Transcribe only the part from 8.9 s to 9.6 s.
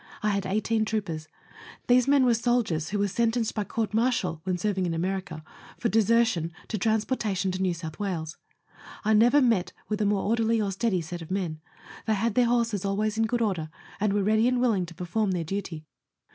I never